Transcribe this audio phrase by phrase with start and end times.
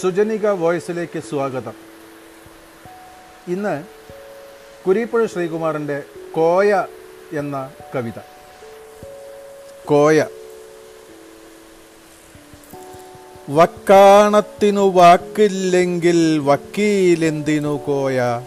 [0.00, 1.72] സുജനിക വോയിസിലേക്ക് സ്വാഗതം.
[3.48, 3.84] ഇന്ന്
[4.86, 6.86] കുരീപ്പുഴ ശ്രീകുമാറിന്റെ കോയ
[7.32, 8.18] എന്ന കവിത.
[9.84, 10.26] കോയ.
[13.48, 18.42] വക്കാണത്തിനു വാക്കില്ലെങ്കിൽ വക്കീലെന്തിനു കോയ?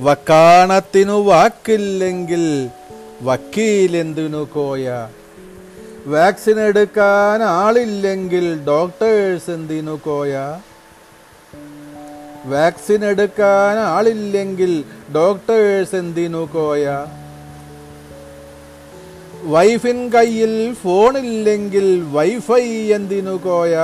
[0.00, 2.70] വക്കാണത്തിനു വാക്കില്ലെങ്കിൽ
[3.22, 4.90] വക്കീലെന്തിനു കോയ?
[6.06, 10.58] വാക്സിൻ എടുക്കാൻ ആളില്ലെങ്കിൽ ഡോക്ടേഴ്സ് എന്തിനു കോയ?
[12.44, 17.06] വാക്സിൻ എടുക്കാൻ ആളില്ലെങ്കിൽ ഡോക്ടേഴ്സ് എന്തിനു കോയ?
[19.42, 23.76] വൈഫിൻ കയ്യിൽ ഫോണില്ലെങ്കിൽ വൈഫൈ എന്തിനു കോയ?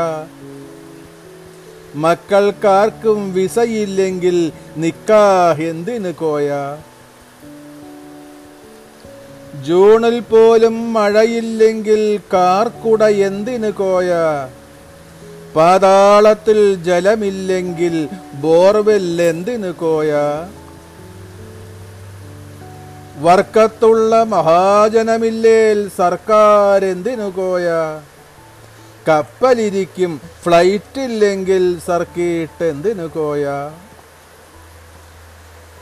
[1.95, 6.51] മക്കൾക്കാർക്കും വിസയില്ലെങ്കിൽ നിക്കാഹ് എന്തിനു കോയ?
[9.67, 14.11] ജൂണിൽ പോലും മഴയില്ലെങ്കിൽ കാർക്കുട എന്തിനു കോയ?
[15.57, 20.13] പാതാളത്തിൽ ജലമില്ലെങ്കിൽ ബോർവെൽ എന്തിനു കോയ?
[23.21, 27.69] വർക്കത്തുള്ള മഹാജനമില്ലേൽ സർക്കാർ എന്തിനു കോയ?
[29.09, 33.47] കപ്പലിരിക്കും ഫ്ലൈറ്റില്ലെങ്കിൽ സർക്കിട്ട് എന്തിനു കോയ?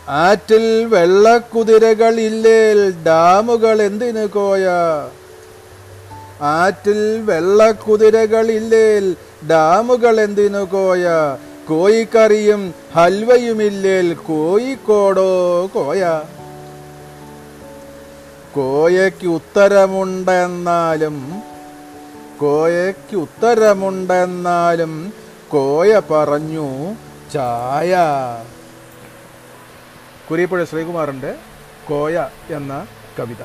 [0.08, 4.68] ആറ്റിൽ വെള്ളക്കുതിരകൾ ഇല്ലേൽ ഡാമുകൾ എന്തിനു കോയ?
[6.40, 9.16] ആറ്റിൽ വെള്ളക്കുതിരകൾ ഇല്ലേൽ
[9.50, 11.08] ഡാമുകൾ എന്തിനു കോയ?
[11.68, 16.22] കോയിക്കറിയും ഹൽവയുമില്ലേൽ കോയിക്കോടോ കോയ?
[18.54, 21.42] കോയയ്ക്ക് ഉത്തരമുണ്ടെന്നാലും
[22.40, 25.12] കോയയ്ക്ക് ഉത്തരമുണ്ടെന്നാലും
[25.48, 26.94] കോയ പറഞ്ഞു
[27.32, 27.96] ചായ.
[30.30, 31.30] കുരിപ്പുഴ ശ്രീകുമാറിന്റെ
[31.88, 32.16] കോയ
[32.56, 32.72] എന്ന
[33.18, 33.42] കവിത.